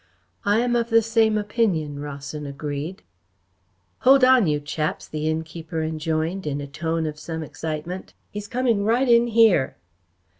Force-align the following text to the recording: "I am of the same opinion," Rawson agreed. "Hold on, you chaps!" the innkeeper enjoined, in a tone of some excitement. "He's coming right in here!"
"I 0.43 0.57
am 0.61 0.75
of 0.75 0.89
the 0.89 1.03
same 1.03 1.37
opinion," 1.37 1.99
Rawson 1.99 2.47
agreed. 2.47 3.03
"Hold 3.99 4.23
on, 4.23 4.47
you 4.47 4.59
chaps!" 4.59 5.07
the 5.07 5.29
innkeeper 5.29 5.83
enjoined, 5.83 6.47
in 6.47 6.59
a 6.59 6.65
tone 6.65 7.05
of 7.05 7.19
some 7.19 7.43
excitement. 7.43 8.15
"He's 8.31 8.47
coming 8.47 8.83
right 8.83 9.07
in 9.07 9.27
here!" 9.27 9.75